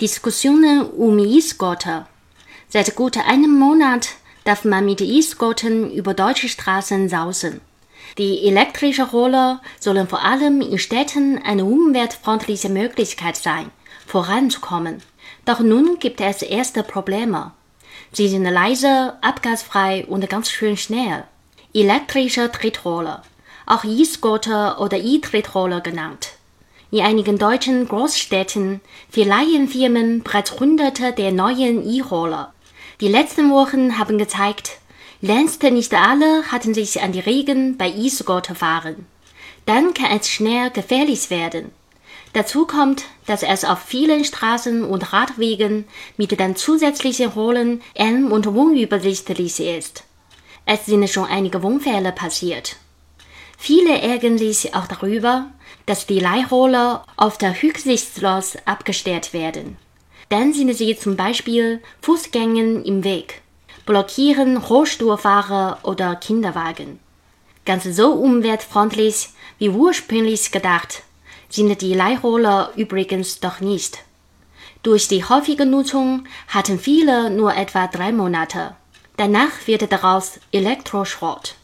Diskussionen 0.00 0.82
um 0.90 1.18
E-Scooter. 1.18 2.06
Seit 2.68 2.94
gut 2.94 3.16
einem 3.16 3.58
Monat 3.58 4.10
darf 4.44 4.64
man 4.64 4.84
mit 4.84 5.00
E-Scootern 5.00 5.90
über 5.90 6.14
deutsche 6.14 6.48
Straßen 6.48 7.08
sausen. 7.08 7.60
Die 8.16 8.46
elektrischen 8.46 9.06
Roller 9.06 9.60
sollen 9.80 10.06
vor 10.06 10.24
allem 10.24 10.60
in 10.60 10.78
Städten 10.78 11.42
eine 11.42 11.64
umweltfreundliche 11.64 12.68
Möglichkeit 12.68 13.36
sein, 13.38 13.72
voranzukommen. 14.06 15.02
Doch 15.44 15.58
nun 15.58 15.98
gibt 15.98 16.20
es 16.20 16.42
erste 16.42 16.84
Probleme. 16.84 17.50
Sie 18.12 18.28
sind 18.28 18.44
leise, 18.44 19.14
abgasfrei 19.20 20.06
und 20.06 20.30
ganz 20.30 20.48
schön 20.48 20.76
schnell. 20.76 21.24
Elektrische 21.74 22.52
Tretroller, 22.52 23.24
auch 23.66 23.82
E-Scooter 23.82 24.80
oder 24.80 24.96
E-Tretroller 24.96 25.80
genannt 25.80 26.37
in 26.90 27.00
einigen 27.00 27.38
deutschen 27.38 27.86
Großstädten 27.86 28.80
verleihen 29.10 29.68
Firmen 29.68 30.22
bereits 30.22 30.58
hunderte 30.58 31.12
der 31.12 31.32
neuen 31.32 31.88
E-Roller. 31.88 32.52
Die 33.00 33.08
letzten 33.08 33.50
Wochen 33.50 33.98
haben 33.98 34.18
gezeigt, 34.18 34.78
längst 35.20 35.62
nicht 35.62 35.92
alle 35.94 36.44
hatten 36.50 36.74
sich 36.74 37.02
an 37.02 37.12
die 37.12 37.20
Regeln 37.20 37.76
bei 37.76 37.90
E-Scooter-Fahren. 37.90 39.06
Dann 39.66 39.92
kann 39.92 40.18
es 40.18 40.28
schnell 40.28 40.70
gefährlich 40.70 41.30
werden. 41.30 41.72
Dazu 42.32 42.66
kommt, 42.66 43.04
dass 43.26 43.42
es 43.42 43.64
auf 43.64 43.80
vielen 43.80 44.24
Straßen 44.24 44.84
und 44.84 45.12
Radwegen 45.12 45.84
mit 46.16 46.38
den 46.38 46.56
zusätzlichen 46.56 47.28
Rollen 47.28 47.82
eng 47.94 48.30
und 48.30 48.46
unübersichtlich 48.46 49.60
ist. 49.60 50.04
Es 50.64 50.86
sind 50.86 51.08
schon 51.08 51.24
einige 51.24 51.58
Unfälle 51.58 52.12
passiert. 52.12 52.76
Viele 53.60 54.00
ärgern 54.00 54.38
sich 54.38 54.74
auch 54.74 54.86
darüber, 54.86 55.46
dass 55.84 56.06
die 56.06 56.20
Leihroller 56.20 57.04
auf 57.16 57.36
der 57.38 57.60
Rücksichtslos 57.60 58.56
abgestellt 58.64 59.34
werden. 59.34 59.76
Dann 60.28 60.54
sind 60.54 60.72
sie 60.74 60.96
zum 60.96 61.16
Beispiel 61.16 61.82
Fußgängern 62.00 62.84
im 62.84 63.02
Weg, 63.02 63.42
blockieren 63.84 64.56
Rollstuhlfahrer 64.56 65.80
oder 65.82 66.16
Kinderwagen. 66.16 67.00
Ganz 67.66 67.84
so 67.84 68.12
umweltfreundlich 68.12 69.30
wie 69.58 69.68
ursprünglich 69.68 70.52
gedacht 70.52 71.02
sind 71.50 71.80
die 71.80 71.94
Leihroller 71.94 72.72
übrigens 72.76 73.40
doch 73.40 73.60
nicht. 73.60 73.98
Durch 74.82 75.08
die 75.08 75.24
häufige 75.24 75.66
Nutzung 75.66 76.24
hatten 76.46 76.78
viele 76.78 77.30
nur 77.30 77.54
etwa 77.54 77.88
drei 77.88 78.12
Monate. 78.12 78.76
Danach 79.16 79.66
wird 79.66 79.90
daraus 79.90 80.38
Elektroschrott. 80.52 81.56